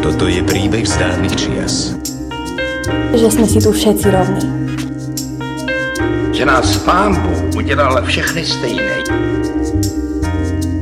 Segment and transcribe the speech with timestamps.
[0.00, 1.92] Toto je príbeh z dávnych čias.
[3.12, 4.48] Že sme si tu všetci rovní.
[6.32, 8.96] Že nás pán Bůh udělal všechny stejné.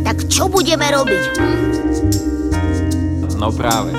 [0.06, 1.22] Tak čo budeme robiť?
[1.42, 1.58] Hm?
[3.42, 3.90] No práve.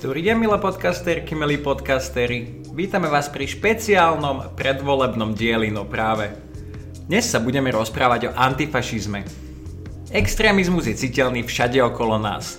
[0.00, 2.64] Dobrý deň, milé podcasterky, milí podcastery.
[2.72, 6.45] Vítame vás pri špeciálnom predvolebnom dieli No práve.
[7.06, 9.22] Dnes sa budeme rozprávať o antifašizme.
[10.10, 12.58] Extrémizmus je citeľný všade okolo nás.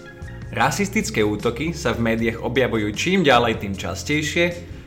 [0.55, 4.45] Rasistické útoky sa v médiách objavujú čím ďalej tým častejšie,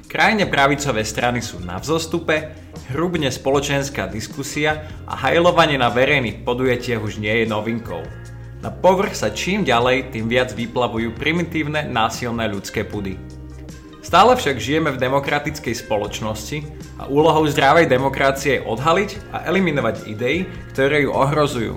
[0.09, 2.57] krajne pravicové strany sú na vzostupe,
[2.97, 8.01] hrubne spoločenská diskusia a hajlovanie na verejných podujatiach už nie je novinkou.
[8.65, 13.40] Na povrch sa čím ďalej, tým viac vyplavujú primitívne násilné ľudské pudy.
[14.01, 16.65] Stále však žijeme v demokratickej spoločnosti
[16.97, 21.77] a úlohou zdravej demokracie je odhaliť a eliminovať idei, ktoré ju ohrozujú.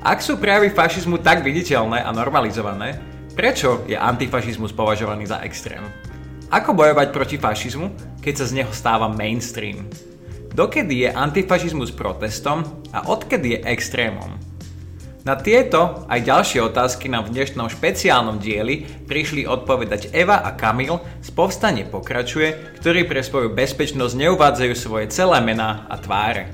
[0.00, 3.02] Ak sú prejavy fašizmu tak viditeľné a normalizované,
[3.34, 5.82] prečo je antifašizmus považovaný za extrém?
[6.54, 9.90] Ako bojovať proti fašizmu, keď sa z neho stáva mainstream?
[10.54, 12.62] Dokedy je antifašizmus protestom
[12.94, 14.49] a odkedy je extrémom?
[15.20, 20.96] Na tieto aj ďalšie otázky nám v dnešnom špeciálnom dieli prišli odpovedať Eva a Kamil
[21.20, 26.48] z Povstanie pokračuje, ktorí pre svoju bezpečnosť neuvádzajú svoje celé mená a tváre.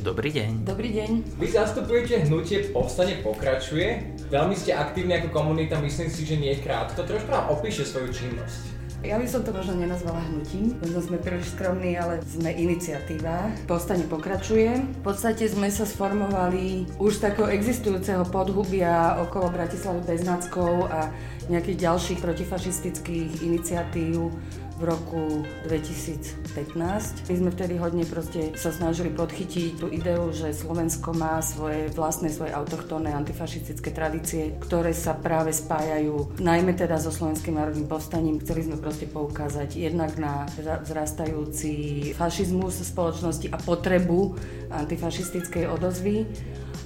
[0.00, 0.64] Dobrý deň.
[0.64, 1.10] Dobrý deň.
[1.36, 4.16] Vy zastupujete hnutie Povstanie pokračuje.
[4.32, 7.04] Veľmi ste aktívni ako komunita, myslím si, že nie krátko.
[7.04, 8.79] Trošku nám opíše svoju činnosť.
[9.00, 13.48] Ja by som to možno nenazvala hnutím, možno sme príliš skromní, ale sme iniciatíva.
[13.64, 14.76] Povstanie pokračuje.
[14.76, 21.08] V podstate sme sa sformovali už z takého existujúceho podhubia okolo Bratislavy Beznackov a
[21.48, 24.36] nejakých ďalších protifašistických iniciatív
[24.80, 27.28] v roku 2015.
[27.28, 32.32] My sme vtedy hodne proste sa snažili podchytiť tú ideu, že Slovensko má svoje vlastné,
[32.32, 38.40] svoje autochtónne antifašistické tradície, ktoré sa práve spájajú najmä teda so Slovenským národným povstaním.
[38.40, 40.48] Chceli sme proste poukázať jednak na
[40.88, 41.72] vzrastajúci
[42.16, 44.32] fašizmus spoločnosti a potrebu
[44.72, 46.24] antifašistickej odozvy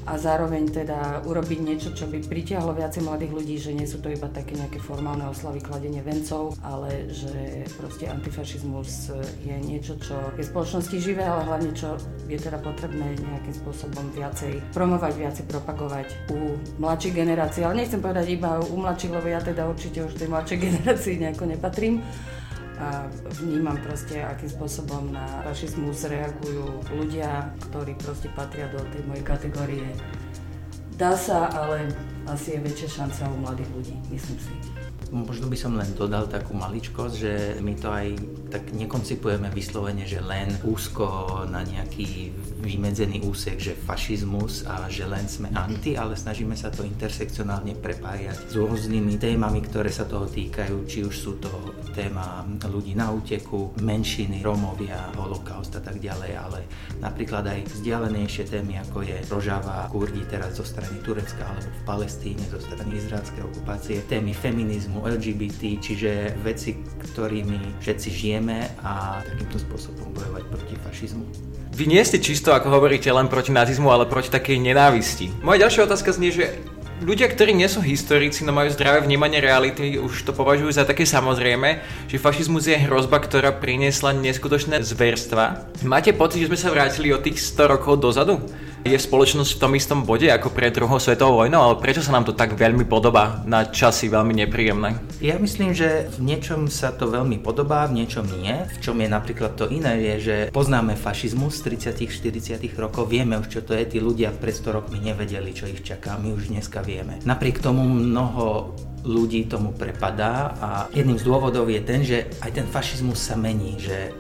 [0.05, 4.13] a zároveň teda urobiť niečo, čo by pritiahlo viacej mladých ľudí, že nie sú to
[4.13, 9.13] iba také nejaké formálne oslavy kladenie vencov, ale že proste antifašizmus
[9.43, 11.97] je niečo, čo je v spoločnosti živé, ale hlavne čo
[12.29, 17.65] je teda potrebné nejakým spôsobom viacej promovať, viacej propagovať u mladších generácií.
[17.65, 21.45] Ale nechcem povedať iba u mladších, lebo ja teda určite už tej mladšej generácii nejako
[21.49, 22.05] nepatrím
[22.85, 23.09] a
[23.41, 29.89] vnímam proste, akým spôsobom na fašizmus reagujú ľudia, ktorí proste patria do tej mojej kategórie.
[31.01, 31.89] Dá sa, ale
[32.29, 34.84] asi je väčšia šanca u mladých ľudí, myslím si.
[35.11, 38.07] Možno by som len dodal takú maličkosť, že my to aj
[38.53, 42.31] tak nekoncipujeme vyslovene, že len úzko na nejaký
[42.65, 48.53] vymedzený úsek, že fašizmus a že len sme anti, ale snažíme sa to intersekcionálne prepájať
[48.53, 51.51] s rôznymi témami, ktoré sa toho týkajú, či už sú to
[51.93, 56.61] téma ľudí na úteku, menšiny, Rómovia, holokaust a tak ďalej, ale
[57.03, 62.45] napríklad aj vzdialenejšie témy, ako je Rožava, Kurdi teraz zo strany Turecka alebo v Palestíne
[62.49, 70.15] zo strany izraelskej okupácie, témy feminizmu, LGBT, čiže veci, ktorými všetci žijeme a takýmto spôsobom
[70.15, 71.25] bojovať proti fašizmu.
[71.75, 75.35] Vy nie ste čisto, ako hovoríte, len proti nazizmu, ale proti takej nenávisti.
[75.43, 76.55] Moja ďalšia otázka znie, že
[77.03, 81.03] ľudia, ktorí nie sú historici, no majú zdravé vnímanie reality, už to považujú za také
[81.03, 85.67] samozrejme, že fašizmus je hrozba, ktorá priniesla neskutočné zverstva.
[85.83, 88.39] Máte pocit, že sme sa vrátili o tých 100 rokov dozadu?
[88.85, 92.29] Je spoločnosť v tom istom bode ako pred druhou svetovou vojnou, ale prečo sa nám
[92.29, 95.01] to tak veľmi podobá na časy veľmi nepríjemné?
[95.25, 98.53] Ja myslím, že v niečom sa to veľmi podobá, v niečom nie.
[98.77, 103.41] V čom je napríklad to iné, je, že poznáme fašizmus z 30 40 rokov, vieme
[103.41, 106.53] už čo to je, tí ľudia pred 100 rokmi nevedeli, čo ich čaká, my už
[106.53, 107.25] dneska vieme.
[107.25, 112.67] Napriek tomu mnoho ľudí tomu prepadá a jedným z dôvodov je ten, že aj ten
[112.69, 114.13] fašizmus sa mení, že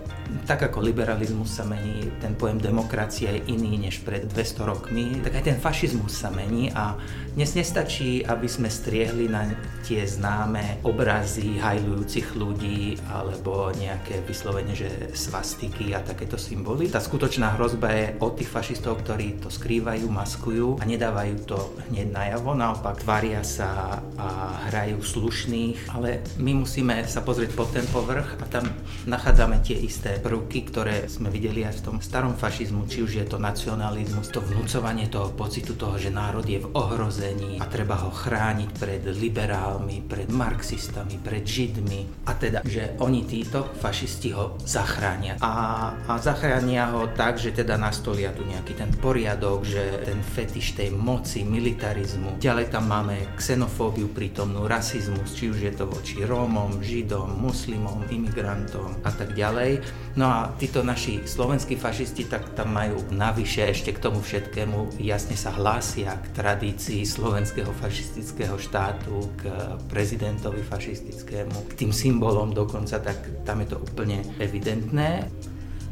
[0.42, 5.38] tak ako liberalizmus sa mení, ten pojem demokracia je iný než pred 200 rokmi, tak
[5.38, 6.98] aj ten fašizmus sa mení a
[7.34, 9.54] dnes nestačí, aby sme striehli na
[9.86, 16.90] tie známe obrazy hajlujúcich ľudí alebo nejaké vyslovene, že svastiky a takéto symboly.
[16.90, 21.58] Tá skutočná hrozba je od tých fašistov, ktorí to skrývajú, maskujú a nedávajú to
[21.90, 24.28] hneď najavo, naopak tvária sa a
[24.70, 28.64] hrajú slušných, ale my musíme sa pozrieť pod ten povrch a tam
[29.04, 33.26] nachádzame tie isté prvky, ktoré sme videli aj v tom starom fašizmu, či už je
[33.28, 38.08] to nacionalizmus, to vnúcovanie toho pocitu toho, že národ je v ohrození a treba ho
[38.08, 45.36] chrániť pred liberálmi, pred marxistami, pred židmi a teda, že oni títo fašisti ho zachránia.
[45.44, 50.72] A, a zachránia ho tak, že teda nastolia tu nejaký ten poriadok, že ten fetiš
[50.80, 52.40] tej moci, militarizmu.
[52.40, 59.04] Ďalej tam máme xenofóbiu prítomnú, rasizmus, či už je to voči Rómom, Židom, muslimom, imigrantom
[59.04, 59.84] a tak ďalej.
[60.14, 65.34] No a títo naši slovenskí fašisti tak tam majú navyše ešte k tomu všetkému jasne
[65.34, 69.50] sa hlásia k tradícii slovenského fašistického štátu, k
[69.90, 75.26] prezidentovi fašistickému, k tým symbolom dokonca, tak tam je to úplne evidentné.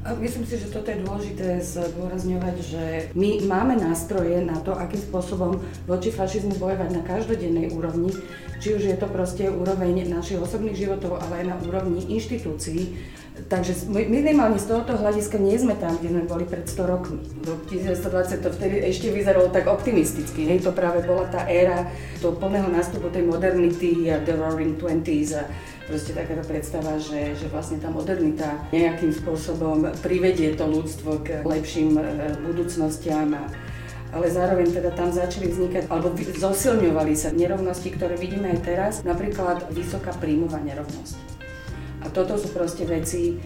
[0.02, 2.84] Myslím si, že toto je dôležité zdôrazňovať, že
[3.14, 8.10] my máme nástroje na to, akým spôsobom voči fašizmu bojovať na každodennej úrovni,
[8.58, 12.98] či už je to proste úroveň našich osobných životov, ale aj na úrovni inštitúcií.
[13.46, 17.22] Takže minimálne z tohoto hľadiska nie sme tam, kde sme boli pred 100 rokmi.
[17.46, 20.50] Do 1920 to vtedy ešte vyzeralo tak optimisticky.
[20.50, 21.86] Hej, to práve bola tá éra
[22.18, 25.46] toho plného nástupu tej modernity a the roaring twenties a
[25.92, 32.00] proste takáto predstava, že, že vlastne tá modernita nejakým spôsobom privedie to ľudstvo k lepším
[32.00, 33.44] e, budúcnostiam a,
[34.16, 39.68] ale zároveň teda tam začali vznikať, alebo zosilňovali sa nerovnosti, ktoré vidíme aj teraz, napríklad
[39.68, 41.16] vysoká príjmová nerovnosť.
[42.02, 43.36] A toto sú proste veci,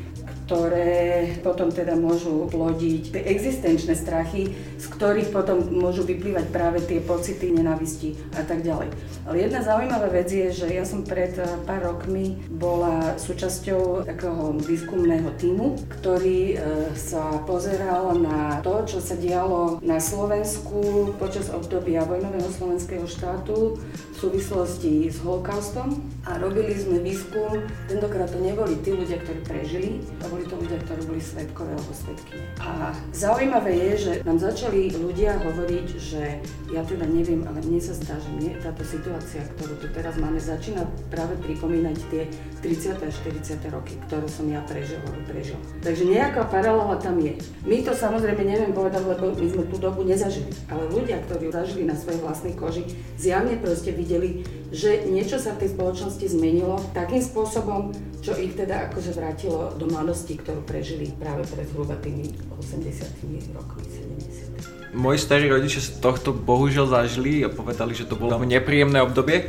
[0.47, 7.03] ktoré potom teda môžu plodiť tie existenčné strachy, z ktorých potom môžu vyplývať práve tie
[7.03, 8.95] pocity nenavisti a tak ďalej.
[9.27, 14.55] Ale jedna zaujímavá vec je, že ja som pred eh, pár rokmi bola súčasťou takého
[14.63, 16.59] výskumného týmu, ktorý eh,
[16.95, 24.15] sa pozeral na to, čo sa dialo na Slovensku počas obdobia vojnového slovenského štátu v
[24.15, 29.91] súvislosti s holokaustom a robili sme výskum, tentokrát to neboli tí ľudia, ktorí prežili,
[30.23, 32.37] to boli to ľudia, ktorí boli svetkové alebo svetky.
[32.61, 36.45] A zaujímavé je, že nám začali ľudia hovoriť, že
[36.77, 40.37] ja teda neviem, ale mne sa zdá, že mne táto situácia, ktorú tu teraz máme,
[40.37, 42.29] začína práve pripomínať tie
[42.61, 43.01] 30.
[43.01, 43.73] a 40.
[43.73, 45.57] roky, ktoré som ja prežil alebo prežil.
[45.81, 47.41] Takže nejaká paralela tam je.
[47.65, 50.53] My to samozrejme neviem povedať, lebo my sme tú dobu nezažili.
[50.69, 52.85] Ale ľudia, ktorí zažili na svojej vlastnej koži,
[53.17, 54.45] zjavne proste videli,
[54.77, 59.89] že niečo sa v tej spoločnosti zmenilo takým spôsobom, čo ich teda akože vrátilo do
[59.89, 62.29] mladosti, ktorú prežili práve pred zhruba tými
[62.61, 68.37] 80 rokmi, 70 Moji starí rodičia z tohto bohužiaľ zažili a povedali, že to bolo
[68.45, 69.49] nepríjemné obdobie.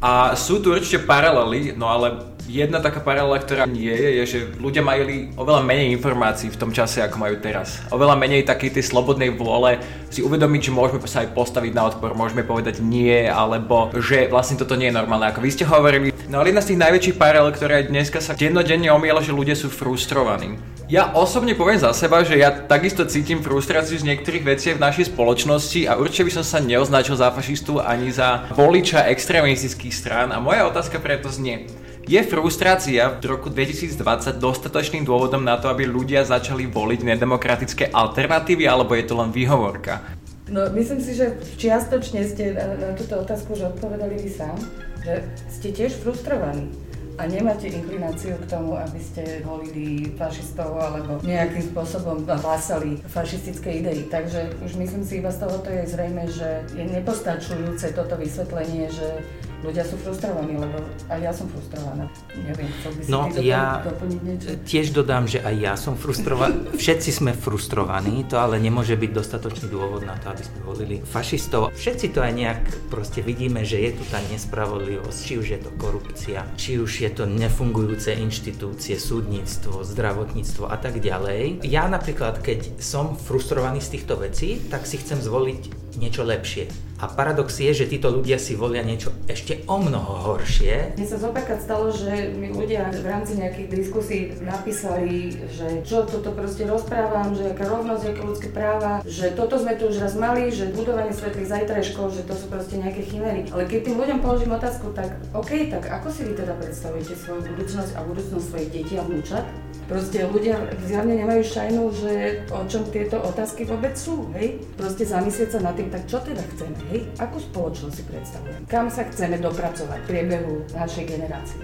[0.00, 4.38] A sú tu určite paralely, no ale jedna taká paralela, ktorá nie je, je, že
[4.62, 7.82] ľudia mali oveľa menej informácií v tom čase, ako majú teraz.
[7.90, 12.14] Oveľa menej takej tej slobodnej vôle si uvedomiť, že môžeme sa aj postaviť na odpor,
[12.14, 16.14] môžeme povedať nie, alebo že vlastne toto nie je normálne, ako vy ste hovorili.
[16.30, 19.70] No ale jedna z tých najväčších paralel, ktorá dneska sa dennodenne omiela, že ľudia sú
[19.70, 20.58] frustrovaní.
[20.86, 25.10] Ja osobne poviem za seba, že ja takisto cítim frustráciu z niektorých vecí v našej
[25.10, 30.38] spoločnosti a určite by som sa neoznačil za fašistu ani za voliča extrémistických strán a
[30.38, 31.66] moja otázka preto znie,
[32.06, 38.62] je frustrácia v roku 2020 dostatočným dôvodom na to, aby ľudia začali voliť nedemokratické alternatívy,
[38.62, 40.06] alebo je to len výhovorka?
[40.46, 44.54] No, myslím si, že čiastočne ste na, na túto otázku už odpovedali vy sám,
[45.02, 46.70] že ste tiež frustrovaní
[47.18, 54.04] a nemáte inklináciu k tomu, aby ste volili fašistov alebo nejakým spôsobom hlásali fašistické idei.
[54.06, 59.24] Takže už myslím si, iba z tohoto je zrejme, že je nepostačujúce toto vysvetlenie, že
[59.64, 60.76] ľudia sú frustrovaní, lebo
[61.08, 62.04] aj ja som frustrovaná.
[62.36, 64.48] Neviem, chcel by si no, ty ja doplniť niečo?
[64.66, 66.68] tiež dodám, že aj ja som frustrovaný.
[66.82, 71.72] Všetci sme frustrovaní, to ale nemôže byť dostatočný dôvod na to, aby sme volili fašistov.
[71.72, 75.70] Všetci to aj nejak proste vidíme, že je tu tá nespravodlivosť, či už je to
[75.80, 81.64] korupcia, či už je to nefungujúce inštitúcie, súdnictvo, zdravotníctvo a tak ďalej.
[81.64, 86.85] Ja napríklad, keď som frustrovaný z týchto vecí, tak si chcem zvoliť niečo lepšie.
[86.96, 90.96] A paradox je, že títo ľudia si volia niečo ešte o mnoho horšie.
[90.96, 96.32] Mne sa zopakať stalo, že mi ľudia v rámci nejakých diskusí napísali, že čo toto
[96.32, 100.48] proste rozprávam, že aká rovnosť, aké ľudské práva, že toto sme tu už raz mali,
[100.48, 103.44] že budovanie svetlých zajtrajškov, že to sú proste nejaké chimery.
[103.52, 107.44] Ale keď tým ľuďom položím otázku, tak OK, tak ako si vy teda predstavujete svoju
[107.44, 109.44] budúcnosť a budúcnosť svojich detí a vnúčat?
[109.86, 112.12] Proste ľudia zjavne nemajú šajnu, že
[112.50, 114.58] o čom tieto otázky vôbec sú, hej?
[114.74, 117.00] Proste zamyslieť sa nad tým, tak čo teda chceme, hej?
[117.18, 118.64] Akú spoločnosť si predstavujeme?
[118.70, 121.62] Kam sa chceme dopracovať v priebehu našej generácie?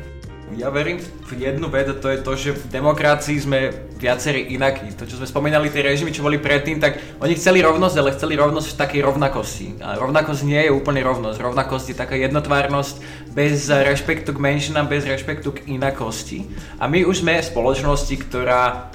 [0.53, 4.93] Ja verím v jednu vec a to je to, že v demokracii sme viacerí inakí.
[5.01, 8.37] To, čo sme spomínali, tie režimy, čo boli predtým, tak oni chceli rovnosť, ale chceli
[8.37, 9.81] rovnosť v takej rovnakosti.
[9.81, 11.41] A rovnakosť nie je úplne rovnosť.
[11.41, 12.95] Rovnakosť je taká jednotvárnosť
[13.33, 16.45] bez rešpektu k menšinám, bez rešpektu k inakosti.
[16.77, 18.93] A my už sme spoločnosti, ktorá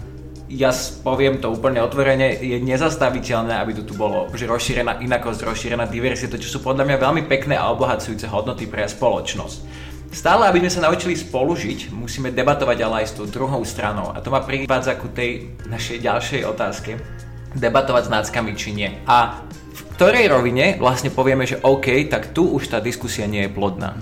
[0.48, 0.72] ja
[1.04, 6.40] poviem to úplne otvorene, je nezastaviteľné, aby tu, tu bolo že rozšírená inakosť, rozšírená diverzita,
[6.40, 9.88] čo sú podľa mňa veľmi pekné a obohacujúce hodnoty pre spoločnosť.
[10.08, 14.16] Stále, aby sme sa naučili spolužiť, musíme debatovať ale aj s tou druhou stranou.
[14.16, 16.96] A to ma privádza ku tej našej ďalšej otázke.
[17.52, 18.90] Debatovať s náckami či nie.
[19.04, 23.52] A v ktorej rovine vlastne povieme, že OK, tak tu už tá diskusia nie je
[23.52, 24.00] plodná.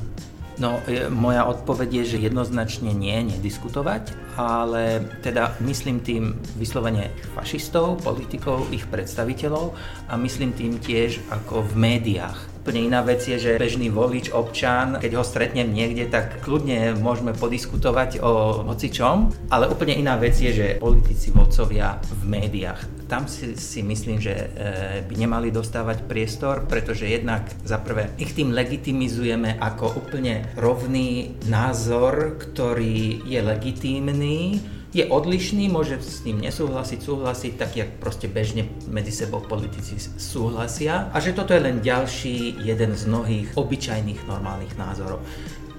[0.55, 7.99] No, e, moja odpoveď je, že jednoznačne nie, nediskutovať, ale teda myslím tým vyslovene fašistov,
[8.03, 9.75] politikov, ich predstaviteľov
[10.07, 14.97] a myslím tým tiež ako v médiách Úplne iná vec je, že bežný volič, občan,
[14.97, 20.49] keď ho stretnem niekde, tak kľudne môžeme podiskutovať o hocičom, ale úplne iná vec je,
[20.49, 22.94] že politici, vodcovia v médiách.
[23.05, 24.45] Tam si, si myslím, že e,
[25.05, 32.41] by nemali dostávať priestor, pretože jednak za prvé ich tým legitimizujeme ako úplne rovný názor,
[32.41, 34.57] ktorý je legitímny,
[34.95, 41.11] je odlišný, môže s ním nesúhlasiť, súhlasiť, tak jak proste bežne medzi sebou politici súhlasia
[41.11, 45.19] a že toto je len ďalší jeden z mnohých obyčajných normálnych názorov.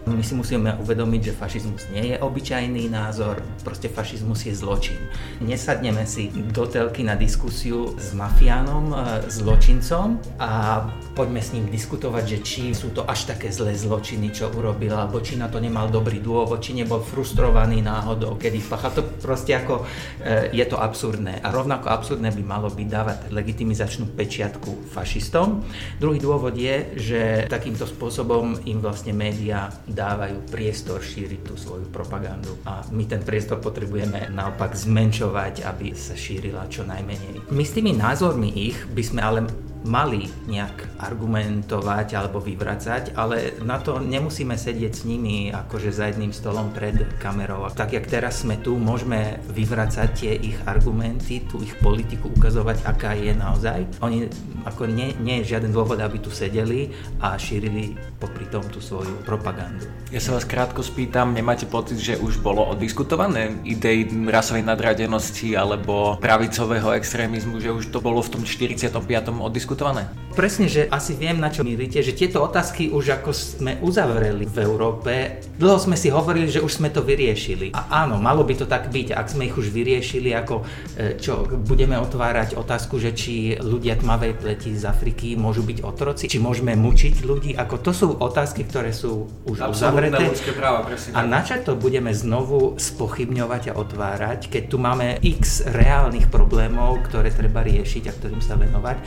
[0.06, 5.02] My si musíme uvedomiť, že fašizmus nie je obyčajný názor, proste fašizmus je zločin.
[5.42, 10.86] Nesadneme si do telky na diskusiu s mafiánom, e, zločincom a
[11.18, 15.18] poďme s ním diskutovať, že či sú to až také zlé zločiny, čo urobil, alebo
[15.18, 18.94] či na to nemal dobrý dôvod, či nebol frustrovaný náhodou, kedy pachal.
[18.94, 19.82] To proste ako
[20.22, 21.42] e, je to absurdné.
[21.42, 25.66] A rovnako absurdné by malo byť dávať legitimizačnú pečiatku fašistom.
[25.98, 27.20] Druhý dôvod je, že
[27.50, 33.64] takýmto spôsobom im vlastne médiá dávajú priestor šíriť tú svoju propagandu a my ten priestor
[33.64, 37.48] potrebujeme naopak zmenšovať, aby sa šírila čo najmenej.
[37.48, 39.48] My s tými názormi ich by sme ale
[39.86, 46.34] mali nejak argumentovať alebo vyvracať, ale na to nemusíme sedieť s nimi akože za jedným
[46.34, 47.70] stolom pred kamerou.
[47.72, 53.14] Tak jak teraz sme tu, môžeme vyvracať tie ich argumenty, tú ich politiku ukazovať, aká
[53.14, 53.86] je naozaj.
[54.02, 54.26] Oni
[54.66, 56.90] ako nie, nie je žiaden dôvod, aby tu sedeli
[57.22, 59.86] a šírili popri tom tú svoju propagandu.
[60.10, 66.18] Ja sa vás krátko spýtam, nemáte pocit, že už bolo odiskutované idei rasovej nadradenosti alebo
[66.18, 68.98] pravicového extrémizmu, že už to bolo v tom 45.
[69.30, 69.75] odiskutované?
[69.76, 70.08] Кутрона.
[70.36, 74.58] Presne, že asi viem, na čo míríte, že tieto otázky už ako sme uzavreli v
[74.68, 77.72] Európe, dlho sme si hovorili, že už sme to vyriešili.
[77.72, 81.48] A áno, malo by to tak byť, ak sme ich už vyriešili, ako e, čo,
[81.48, 86.76] budeme otvárať otázku, že či ľudia tmavej pleti z Afriky môžu byť otroci, či môžeme
[86.76, 90.36] mučiť ľudí, ako to sú otázky, ktoré sú už uzavreté.
[90.52, 90.84] Práva,
[91.16, 97.08] a na čo to budeme znovu spochybňovať a otvárať, keď tu máme x reálnych problémov,
[97.08, 99.00] ktoré treba riešiť a ktorým sa venovať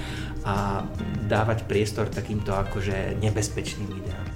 [0.49, 0.81] a
[1.27, 4.27] dávať priestor takýmto akože nebezpečným ideám.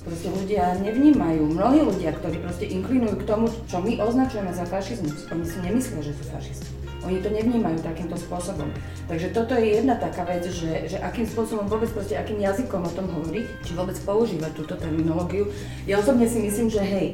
[0.00, 5.28] Proste ľudia nevnímajú, mnohí ľudia, ktorí proste inklinujú k tomu, čo my označujeme za fašizmus,
[5.28, 6.69] oni si nemyslia, že sú fašisti.
[7.06, 8.68] Oni to nevnímajú takýmto spôsobom.
[9.08, 12.92] Takže toto je jedna taká vec, že, že akým spôsobom vôbec proste, akým jazykom o
[12.92, 15.48] tom hovoriť, či vôbec používať túto terminológiu.
[15.88, 17.08] Ja osobne si myslím, že hej,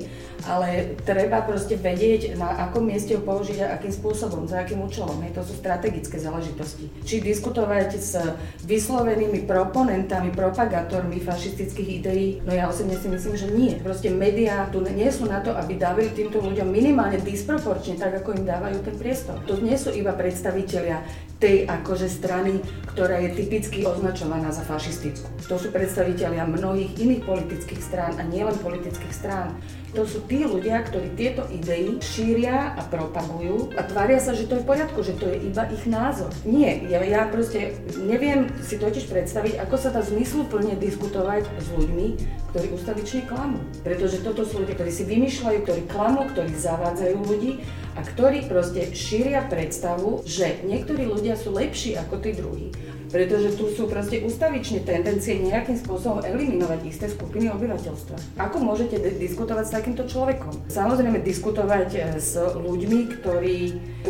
[0.44, 5.22] ale treba proste vedieť, na akom mieste ju použiť a akým spôsobom, za akým účelom.
[5.24, 6.92] Hej, to sú strategické záležitosti.
[7.06, 8.20] Či diskutovať s
[8.68, 13.72] vyslovenými proponentami, propagátormi fašistických ideí, no ja osobne si myslím, že nie.
[13.80, 18.36] Proste médiá tu nie sú na to, aby dávali týmto ľuďom minimálne disproporčne, tak ako
[18.36, 19.40] im dávajú ten priestor.
[19.48, 21.04] To nie sú iba predstavitelia
[21.36, 22.64] tej akože strany,
[22.96, 25.28] ktorá je typicky označovaná za fašistickú.
[25.52, 29.52] To sú predstavitelia mnohých iných politických strán a nielen politických strán.
[29.92, 34.60] To sú tí ľudia, ktorí tieto idei šíria a propagujú a tvária sa, že to
[34.60, 36.28] je v poriadku, že to je iba ich názor.
[36.44, 42.06] Nie, ja, ja proste neviem si totiž predstaviť, ako sa dá zmysluplne diskutovať s ľuďmi,
[42.52, 43.60] ktorí ustavične klamú.
[43.84, 47.52] Pretože toto sú ľudia, ktorí si vymýšľajú, ktorí klamú, ktorí zavádzajú ľudí
[47.96, 52.70] a ktorí proste šíria predstavu, že niektorí ľudia sú lepší ako tí druhí.
[53.10, 58.38] Pretože tu sú proste ustavične tendencie nejakým spôsobom eliminovať isté skupiny obyvateľstva.
[58.38, 60.66] Ako môžete diskutovať s takýmto človekom?
[60.68, 63.58] Samozrejme diskutovať e, s ľuďmi, ktorí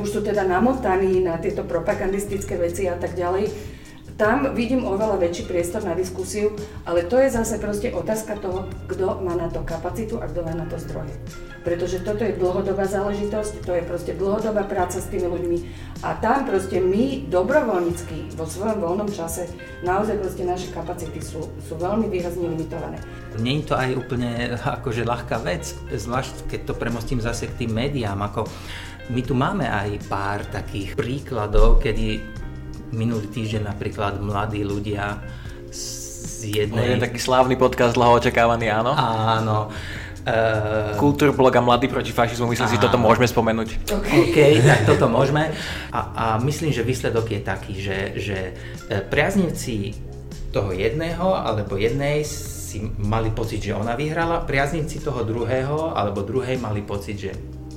[0.01, 3.76] už sú teda namotaní na tieto propagandistické veci a tak ďalej,
[4.17, 6.57] tam vidím oveľa väčší priestor na diskusiu,
[6.89, 10.57] ale to je zase proste otázka toho, kto má na to kapacitu a kto má
[10.57, 11.13] na to zdroje.
[11.61, 15.59] Pretože toto je dlhodobá záležitosť, to je proste dlhodobá práca s tými ľuďmi
[16.01, 19.53] a tam proste my dobrovoľnícky vo svojom voľnom čase
[19.85, 22.97] naozaj proste naše kapacity sú, sú veľmi výrazne limitované.
[23.37, 27.77] Nie je to aj úplne akože ľahká vec, zvlášť keď to premostím zase k tým
[27.77, 28.49] médiám, ako
[29.13, 32.23] my tu máme aj pár takých príkladov, kedy
[32.93, 35.19] minulý týždeň napríklad mladí ľudia
[35.71, 35.87] z
[36.67, 36.99] jednej...
[36.99, 38.93] Je taký slávny podcast, dlho očakávaný, áno?
[38.95, 39.59] Áno.
[40.27, 43.95] Uh, Kultúrblog a Mladý proti fašizmu, myslím si, toto môžeme spomenúť.
[43.95, 45.55] OK, tak toto môžeme.
[45.95, 48.39] A, a myslím, že výsledok je taký, že, že
[48.91, 49.95] e, priaznivci
[50.51, 56.59] toho jedného alebo jednej si mali pocit, že ona vyhrala, priaznivci toho druhého alebo druhej
[56.59, 57.31] mali pocit, že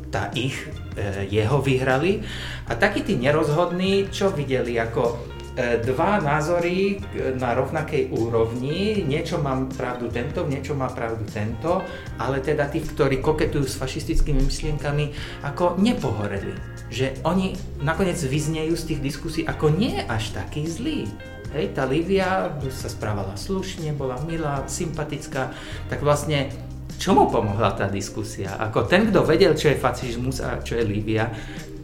[0.09, 0.57] tá ich,
[0.97, 2.25] e, jeho vyhrali.
[2.69, 7.03] A takí tí nerozhodní, čo videli ako E, dva názory
[7.35, 11.83] na rovnakej úrovni, niečo mám pravdu tento, niečo má pravdu tento,
[12.15, 15.11] ale teda tí, ktorí koketujú s fašistickými myšlienkami,
[15.43, 16.55] ako nepohoreli.
[16.87, 21.11] Že oni nakoniec vyznejú z tých diskusí ako nie až taký zlý.
[21.51, 25.51] Hej, tá Livia sa správala slušne, bola milá, sympatická,
[25.91, 26.53] tak vlastne
[26.99, 28.59] čomu pomohla tá diskusia?
[28.59, 31.31] Ako ten, kto vedel, čo je fašizmus a čo je Lívia,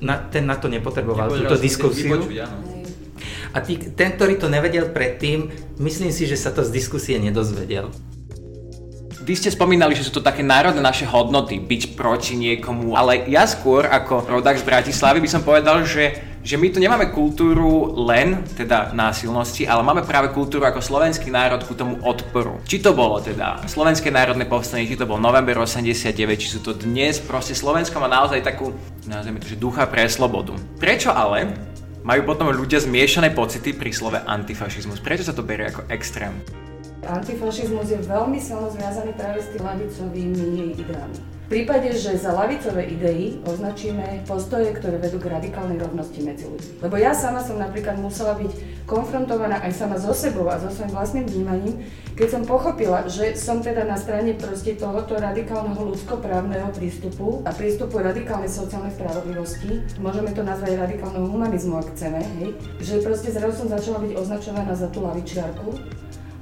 [0.04, 2.20] na, ten na to nepotreboval túto diskusiu.
[2.20, 2.76] Vypočuť,
[3.56, 5.48] a tí, ten, ktorý to nevedel predtým,
[5.80, 7.88] myslím si, že sa to z diskusie nedozvedel.
[9.26, 13.48] Vy ste spomínali, že sú to také národné naše hodnoty, byť proti niekomu, ale ja
[13.48, 18.46] skôr ako rodak z Bratislavy by som povedal, že, že my tu nemáme kultúru len
[18.54, 22.62] teda násilnosti, ale máme práve kultúru ako slovenský národ ku tomu odporu.
[22.70, 26.78] Či to bolo teda Slovenské národné povstanie, či to bol november 89, či sú to
[26.78, 28.78] dnes, proste Slovensko má naozaj takú,
[29.10, 30.54] nazvime to, že ducha pre slobodu.
[30.78, 31.58] Prečo ale
[32.06, 35.02] majú potom ľudia zmiešané pocity pri slove antifašizmus.
[35.02, 36.38] Prečo sa to berie ako extrém?
[37.10, 41.35] Antifašizmus je veľmi silno zviazaný práve s tými lavicovými ideami.
[41.46, 46.82] V prípade, že za lavicové idei označíme postoje, ktoré vedú k radikálnej rovnosti medzi ľuďmi.
[46.82, 50.98] Lebo ja sama som napríklad musela byť konfrontovaná aj sama so sebou a so svojím
[50.98, 51.86] vlastným vnímaním,
[52.18, 58.02] keď som pochopila, že som teda na strane proste tohoto radikálneho ľudskoprávneho prístupu a prístupu
[58.02, 63.70] radikálnej sociálnej spravodlivosti, môžeme to nazvať radikálneho humanizmu, ak chceme, hej, že proste zrazu som
[63.70, 65.78] začala byť označovaná za tú lavičiarku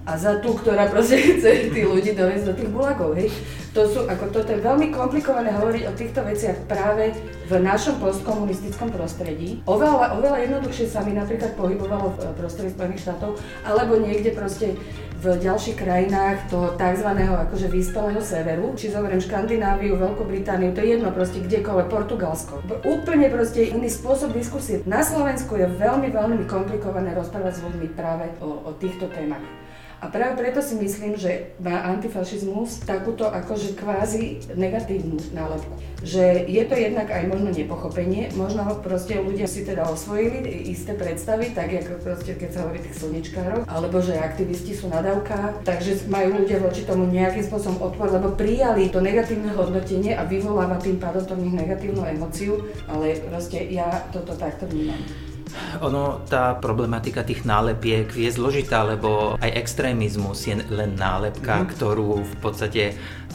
[0.07, 3.27] a za tú, ktorá proste chce tých ľudí dovesť do tých gulagov, hej.
[3.73, 7.09] To sú, ako toto je veľmi komplikované hovoriť o týchto veciach práve
[7.49, 9.65] v našom postkomunistickom prostredí.
[9.65, 14.77] Oveľa, oveľa jednoduchšie sa mi napríklad pohybovalo v prostredí Spojených štátov, alebo niekde proste
[15.25, 17.09] v ďalších krajinách toho tzv.
[17.17, 22.61] akože vyspelého severu, či zoberiem Škandináviu, Veľkú Britániu, to je jedno proste kdekoľvek, Portugalsko.
[22.85, 24.85] Úplne proste iný spôsob diskusie.
[24.85, 29.41] Na Slovensku je veľmi, veľmi komplikované rozprávať s ľuďmi práve o, o týchto témach.
[30.01, 35.73] A práve preto si myslím, že má antifašizmus takúto akože kvázi negatívnu nálepku.
[36.03, 41.55] Že je to jednak aj možno nepochopenie, možno proste ľudia si teda osvojili isté predstavy,
[41.55, 46.43] tak ako proste keď sa hovorí tých slnečkárov, alebo že aktivisti sú nadávka, takže majú
[46.43, 51.23] ľudia voči tomu nejakým spôsobom odpor, lebo prijali to negatívne hodnotenie a vyvoláva tým pádom
[51.23, 54.99] to nich negatívnu emociu, ale proste ja toto takto vnímam.
[55.81, 61.67] Ono, tá problematika tých nálepiek je zložitá, lebo aj extrémizmus je len nálepka, mm.
[61.75, 62.83] ktorú v podstate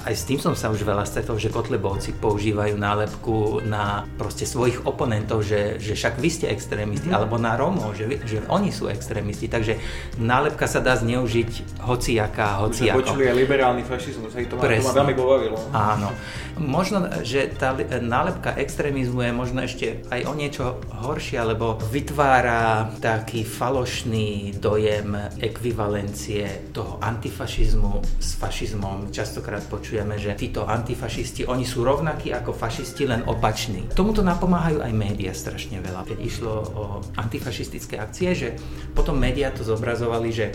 [0.07, 4.87] aj s tým som sa už veľa stretol, že Kotlebovci používajú nálepku na proste svojich
[4.87, 7.17] oponentov, že, že však vy ste extrémisti, mm.
[7.19, 9.51] alebo na Rómov, že, že oni sú extrémisti.
[9.51, 9.77] Takže
[10.23, 13.03] nálepka sa dá zneužiť hociaká, hociako.
[13.03, 15.57] Už počuli aj liberálny fašizmus, to ma, to ma veľmi pobavilo.
[15.75, 16.15] Áno.
[16.59, 23.43] Možno, že tá nálepka extrémizmu je možno ešte aj o niečo horšia, lebo vytvára taký
[23.43, 29.11] falošný dojem ekvivalencie toho antifašizmu s fašizmom.
[29.11, 33.89] Častokrát počujem počujeme, že títo antifašisti, oni sú rovnakí ako fašisti, len opační.
[33.97, 36.05] Tomuto napomáhajú aj médiá strašne veľa.
[36.05, 36.85] Keď išlo o
[37.17, 38.49] antifašistické akcie, že
[38.93, 40.53] potom médiá to zobrazovali, že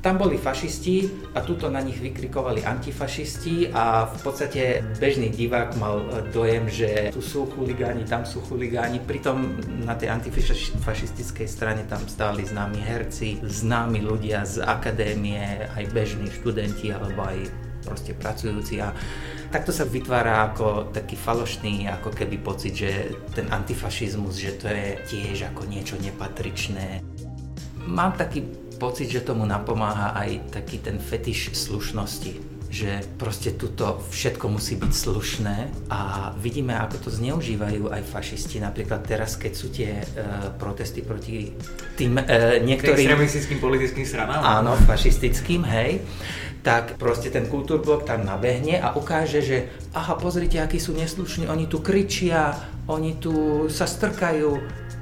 [0.00, 6.24] tam boli fašisti a tuto na nich vykrikovali antifašisti a v podstate bežný divák mal
[6.32, 8.96] dojem, že tu sú chuligáni, tam sú chuligáni.
[9.04, 16.32] Pritom na tej antifašistickej strane tam stáli známi herci, známi ľudia z akadémie, aj bežní
[16.32, 17.52] študenti alebo aj
[17.84, 18.92] proste pracujúci a
[19.52, 24.96] takto sa vytvára ako taký falošný ako keby pocit, že ten antifašizmus, že to je
[25.08, 27.04] tiež ako niečo nepatričné.
[27.84, 28.44] Mám taký
[28.80, 32.40] pocit, že tomu napomáha aj taký ten fetiš slušnosti,
[32.72, 35.56] že proste tuto všetko musí byť slušné
[35.92, 38.56] a vidíme, ako to zneužívajú aj fašisti.
[38.62, 41.52] Napríklad teraz, keď sú tie uh, protesty proti
[42.00, 43.04] tým uh, niektorým...
[43.04, 44.40] Extremistickým politickým stranám?
[44.40, 46.00] Áno, fašistickým, hej
[46.60, 49.58] tak proste ten kultúrblok tam nabehne a ukáže, že
[49.96, 52.52] aha, pozrite, akí sú neslušní, oni tu kričia,
[52.84, 54.60] oni tu sa strkajú,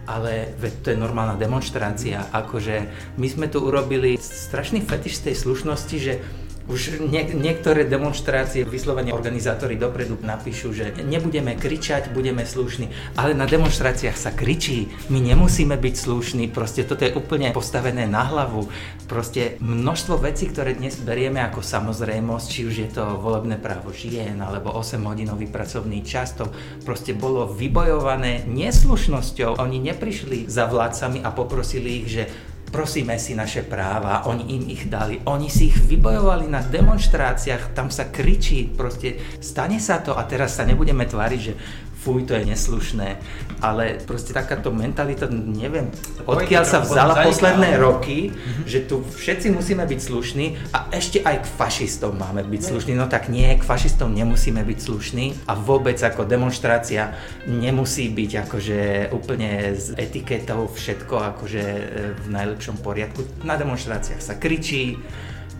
[0.08, 2.88] ale veď to je normálna demonstrácia, akože
[3.20, 6.24] my sme tu urobili strašný fetiš tej slušnosti, že
[6.68, 13.48] Už nie, niektoré demonstrácie vyslovene organizátori dopredu napíšu, že nebudeme kričať, budeme slušní, ale na
[13.48, 18.68] demonstráciách sa kričí, my nemusíme byť slušní, proste toto je úplne postavené na hlavu.
[19.08, 24.36] Proste množstvo vecí, ktoré dnes berieme ako samozrejmosť, či už je to volebné právo žien,
[24.44, 26.52] alebo 8-hodinový pracovný čas, to
[26.84, 29.56] proste bolo vybojované neslušnosťou.
[29.56, 32.22] Oni neprišli za vládcami a poprosili ich, že
[32.68, 37.88] prosíme si naše práva, oni im ich dali, oni si ich vybojovali na demonstráciách, tam
[37.88, 41.52] sa kričí, proste stane sa to a teraz sa nebudeme tváriť, že
[41.98, 43.18] fuj, to je neslušné,
[43.58, 45.90] ale proste takáto mentalita, neviem,
[46.24, 48.64] odkiaľ sa vzala posledné roky, mm-hmm.
[48.70, 53.10] že tu všetci musíme byť slušní a ešte aj k fašistom máme byť slušní, no
[53.10, 57.18] tak nie, k fašistom nemusíme byť slušní a vôbec ako demonstrácia
[57.50, 58.80] nemusí byť akože
[59.10, 61.82] úplne s etiketou všetko akože e,
[62.14, 63.26] v najlepšom poriadku.
[63.42, 64.94] Na demonstráciách sa kričí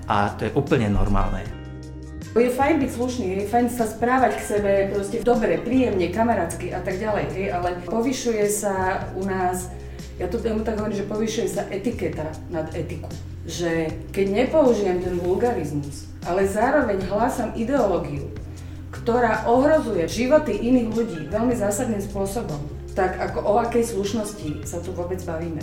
[0.07, 1.58] a to je úplne normálne.
[2.39, 6.79] Je fajn byť slušný, je fajn sa správať k sebe proste dobre, príjemne, kamarátsky a
[6.79, 9.75] tak ďalej, hej, ale povyšuje sa u nás,
[10.23, 13.11] ja to tomu tak hovorím, že povyšuje sa etiketa nad etiku.
[13.43, 18.31] Že keď nepoužijem ten vulgarizmus, ale zároveň hlásam ideológiu,
[18.95, 22.61] ktorá ohrozuje životy iných ľudí veľmi zásadným spôsobom,
[22.95, 25.63] tak ako o akej slušnosti sa tu vôbec bavíme.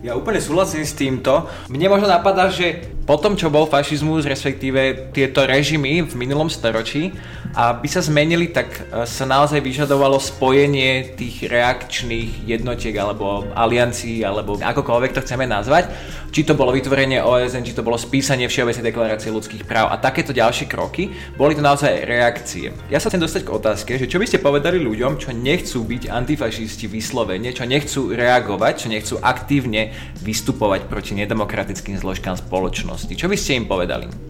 [0.00, 1.44] Ja úplne súhlasím s týmto.
[1.68, 7.12] Mne možno napadá, že po tom, čo bol fašizmus, respektíve tieto režimy v minulom storočí,
[7.50, 14.54] aby sa zmenili, tak e, sa naozaj vyžadovalo spojenie tých reakčných jednotiek alebo aliancií, alebo
[14.54, 15.90] akokoľvek to chceme nazvať.
[16.30, 20.30] Či to bolo vytvorenie OSN, či to bolo spísanie Všeobecnej deklarácie ľudských práv a takéto
[20.30, 22.70] ďalšie kroky, boli to naozaj reakcie.
[22.86, 26.06] Ja sa chcem dostať k otázke, že čo by ste povedali ľuďom, čo nechcú byť
[26.06, 29.90] antifašisti vyslovene, čo nechcú reagovať, čo nechcú aktívne
[30.22, 33.10] vystupovať proti nedemokratickým zložkám spoločnosti.
[33.10, 34.29] Čo by ste im povedali?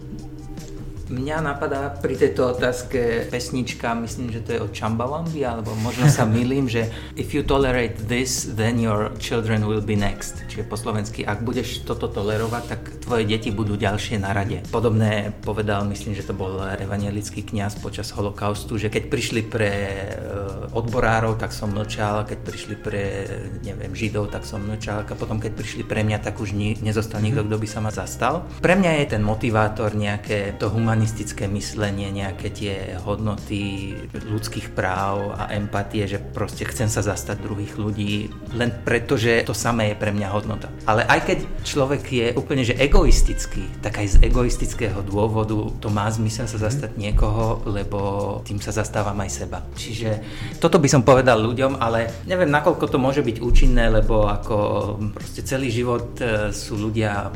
[1.11, 6.23] Mňa napadá pri tejto otázke pesnička, myslím, že to je od Chambawambi, alebo možno sa
[6.38, 6.87] milím, že
[7.18, 10.38] if you tolerate this, then your children will be next.
[10.46, 14.62] Čiže po slovensky, ak budeš toto tolerovať, tak tvoje deti budú ďalšie na rade.
[14.70, 20.14] Podobné povedal, myslím, že to bol evangelický kňaz počas holokaustu, že keď prišli pre eh,
[20.70, 23.03] odborárov, tak som mlčal, keď prišli pre,
[23.66, 27.18] neviem, židov, tak som mlčal, a potom keď prišli pre mňa, tak už ni- nezostal
[27.18, 28.46] nikto, kto by sa ma zastal.
[28.62, 35.32] Pre mňa je ten motivátor nejaké to humanitárne humanistické myslenie, nejaké tie hodnoty ľudských práv
[35.32, 39.96] a empatie, že proste chcem sa zastať druhých ľudí, len preto, že to samé je
[39.96, 40.68] pre mňa hodnota.
[40.84, 46.04] Ale aj keď človek je úplne že egoistický, tak aj z egoistického dôvodu to má
[46.12, 47.98] zmysel sa zastať niekoho, lebo
[48.44, 49.64] tým sa zastávam aj seba.
[49.72, 50.20] Čiže
[50.60, 54.56] toto by som povedal ľuďom, ale neviem, nakoľko to môže byť účinné, lebo ako
[55.16, 57.32] proste celý život e, sú ľudia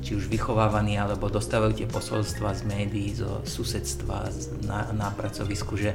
[0.00, 4.32] či už vychovávaní, alebo dostávajú tie posolstva z médií, zo susedstva,
[4.64, 5.94] na, na pracovisku, že,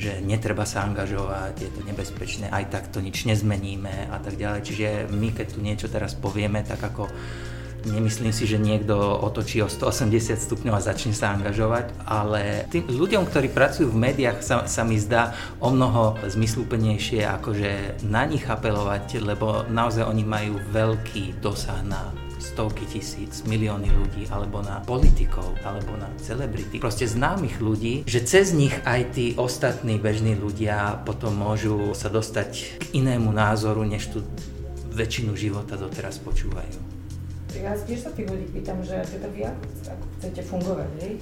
[0.00, 4.60] že netreba sa angažovať, je to nebezpečné, aj tak to nič nezmeníme a tak ďalej.
[4.64, 7.06] Čiže my, keď tu niečo teraz povieme, tak ako
[7.86, 13.28] nemyslím si, že niekto otočí o 180 stupňov a začne sa angažovať, ale tým ľuďom,
[13.28, 19.20] ktorí pracujú v médiách, sa, sa mi zdá o mnoho zmysluplnejšie akože na nich apelovať,
[19.20, 25.96] lebo naozaj oni majú veľký dosah na stovky tisíc, milióny ľudí, alebo na politikov, alebo
[25.96, 31.96] na celebrity, proste známych ľudí, že cez nich aj tí ostatní bežní ľudia potom môžu
[31.96, 34.20] sa dostať k inému názoru, než tu
[34.92, 36.94] väčšinu života doteraz počúvajú.
[37.54, 41.12] Ja tiež sa tých ľudí pýtam, že teda vy ako, chcete fungovať, hej?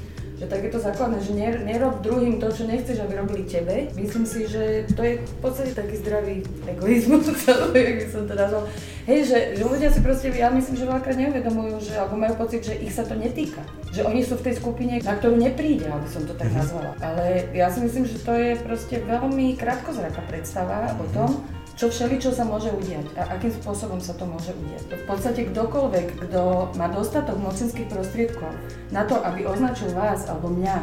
[0.43, 3.87] Že tak je to základné, že nerob druhým to, čo nechceš, aby robili tebe.
[3.95, 7.31] Myslím si, že to je v podstate taký zdravý egoizmus,
[7.79, 8.67] jak by som to nazval.
[9.07, 12.67] Hej, že, že ľudia si proste, ja myslím, že veľakrát neuvedomujú, že, alebo majú pocit,
[12.67, 13.63] že ich sa to netýka.
[13.95, 16.59] Že oni sú v tej skupine, na ktorú nepríde, aby som to tak mhm.
[16.59, 16.91] nazvala.
[16.99, 21.39] Ale ja si myslím, že to je proste veľmi krátkozraká predstava o tom,
[21.77, 24.85] čo všeličo sa môže udiať a akým spôsobom sa to môže udiať.
[24.93, 28.53] V podstate kdokoľvek, kto má dostatok mocenských prostriedkov
[28.93, 30.77] na to, aby označil vás alebo mňa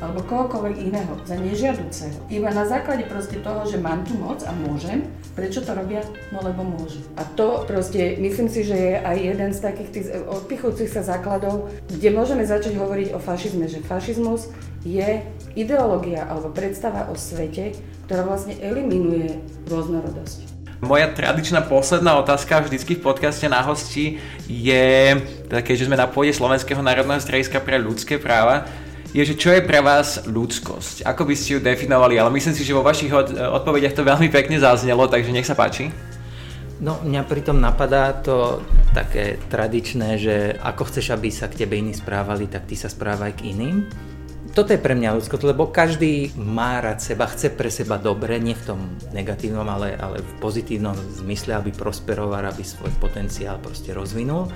[0.00, 2.28] alebo kohokoľvek iného za nežiaduceho.
[2.28, 6.04] Iba na základe proste toho, že mám tu moc a môžem, prečo to robia?
[6.28, 7.00] No lebo môžu.
[7.16, 11.72] A to proste, myslím si, že je aj jeden z takých tých odpichujúcich sa základov,
[11.88, 14.52] kde môžeme začať hovoriť o fašizme, že fašizmus
[14.84, 15.24] je
[15.56, 17.72] ideológia alebo predstava o svete,
[18.06, 20.54] ktorá vlastne eliminuje rôznorodosť.
[20.84, 25.16] Moja tradičná posledná otázka vždycky v podcaste na hosti je,
[25.48, 28.68] keďže sme na pôde Slovenského národného strediska pre ľudské práva,
[29.16, 31.08] je, že čo je pre vás ľudskosť?
[31.08, 32.20] Ako by ste ju definovali?
[32.20, 35.56] Ale myslím si, že vo vašich od- odpovediach to veľmi pekne zaznelo, takže nech sa
[35.56, 35.88] páči.
[36.76, 38.60] No, mňa pritom napadá to
[38.92, 43.40] také tradičné, že ako chceš, aby sa k tebe iní správali, tak ty sa správaj
[43.40, 43.88] k iným
[44.56, 48.56] toto je pre mňa ľudsko, lebo každý má rád seba, chce pre seba dobre, nie
[48.56, 48.80] v tom
[49.12, 54.48] negatívnom, ale, ale v pozitívnom zmysle, aby prosperoval, aby svoj potenciál proste rozvinul.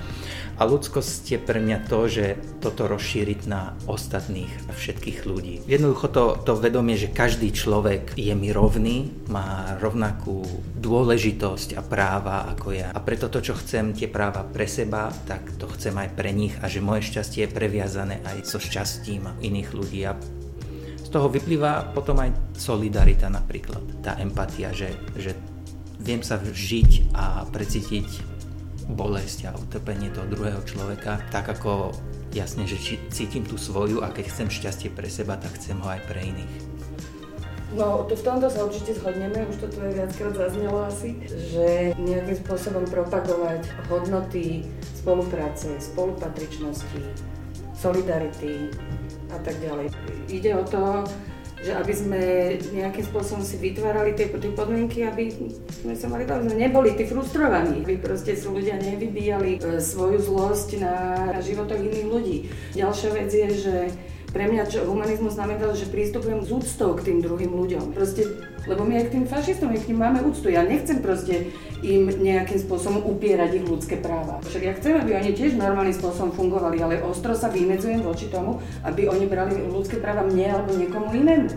[0.61, 5.65] A ľudskosť je pre mňa to, že toto rozšíriť na ostatných a všetkých ľudí.
[5.65, 10.45] Jednoducho to, to vedomie, že každý človek je mi rovný, má rovnakú
[10.77, 12.93] dôležitosť a práva ako ja.
[12.93, 16.53] A preto to, čo chcem, tie práva pre seba, tak to chcem aj pre nich
[16.61, 20.05] a že moje šťastie je previazané aj so šťastím iných ľudí.
[20.05, 20.13] A
[21.01, 25.33] z toho vyplýva potom aj solidarita napríklad, tá empatia, že, že
[25.97, 28.30] viem sa žiť a precítiť
[28.91, 31.95] bolesť a utrpenie toho druhého človeka, tak ako
[32.35, 36.01] jasne, že cítim tú svoju a keď chcem šťastie pre seba, tak chcem ho aj
[36.07, 36.55] pre iných.
[37.71, 41.15] No, to v tomto sa určite zhodneme, už to tu aj viackrát zaznelo asi,
[41.55, 44.67] že nejakým spôsobom propagovať hodnoty
[44.99, 46.99] spolupráce, spolupatričnosti,
[47.71, 48.75] solidarity
[49.31, 49.87] a tak ďalej.
[50.27, 51.07] Ide o to,
[51.61, 52.21] že aby sme
[52.73, 55.29] nejakým spôsobom si vytvárali tie, tie podmienky, aby
[55.69, 60.81] sme sa mali sme neboli tí frustrovaní, aby proste sú ľudia nevybíjali e, svoju zlosť
[60.81, 60.95] na,
[61.37, 62.37] na životoch iných ľudí.
[62.73, 63.75] Ďalšia vec je, že
[64.31, 67.93] pre mňa čo humanizmus znamená, že prístupujem s úctou k tým druhým ľuďom.
[67.93, 68.25] Proste,
[68.65, 70.49] lebo my aj k tým fašistom, my k ním máme úctu.
[70.49, 74.37] Ja nechcem proste im nejakým spôsobom upierať ich ľudské práva.
[74.45, 78.61] Však ja chcem, aby oni tiež normálnym spôsobom fungovali, ale ostro sa vymedzujem voči tomu,
[78.85, 81.49] aby oni brali ľudské práva mne alebo niekomu inému.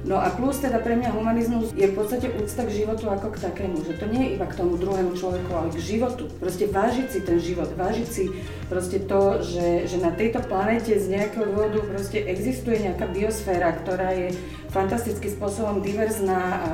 [0.00, 3.44] No a plus teda pre mňa humanizmus je v podstate úcta k životu ako k
[3.44, 6.24] takému, že to nie je iba k tomu druhému človeku, ale k životu.
[6.40, 8.32] Proste vážiť si ten život, vážiť si
[8.72, 14.16] proste to, že, že na tejto planete z nejakého dôvodu proste existuje nejaká biosféra, ktorá
[14.16, 14.32] je
[14.72, 16.68] fantastickým spôsobom diverzná a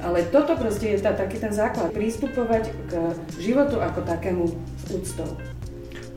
[0.00, 2.92] ale toto proste je tá, taký ten základ, prístupovať k
[3.40, 5.28] životu ako takému s úctou.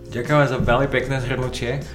[0.09, 1.85] Ďakujem za veľmi pekné zhrnutie.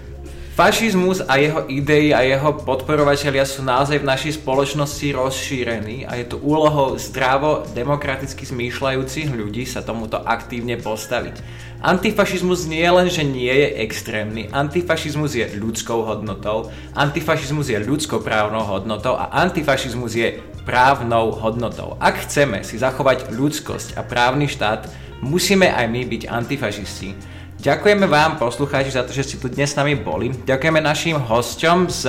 [0.55, 6.31] Fašizmus a jeho idei a jeho podporovateľia sú naozaj v našej spoločnosti rozšírení a je
[6.31, 11.43] to úlohou zdravo demokraticky zmýšľajúcich ľudí sa tomuto aktívne postaviť.
[11.83, 18.63] Antifašizmus nie len, že nie je extrémny, antifašizmus je ľudskou hodnotou, antifašizmus je ľudskou právnou
[18.63, 21.97] hodnotou a antifašizmus je právnou hodnotou.
[22.01, 24.89] Ak chceme si zachovať ľudskosť a právny štát,
[25.21, 27.35] musíme aj my byť antifašisti.
[27.65, 30.29] Ďakujeme vám, poslucháči, za to, že ste tu dnes s nami boli.
[30.29, 32.03] Ďakujeme našim hosťom z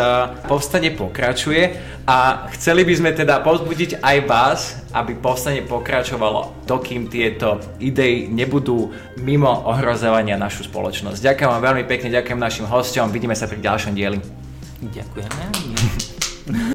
[0.52, 7.64] Povstane pokračuje a chceli by sme teda pozbudiť aj vás, aby Povstane pokračovalo, dokým tieto
[7.80, 8.92] idei nebudú
[9.24, 11.24] mimo ohrozovania našu spoločnosť.
[11.24, 14.20] Ďakujem vám veľmi pekne, ďakujem našim hosťom, vidíme sa pri ďalšom dieli.
[14.84, 16.75] Ďakujeme.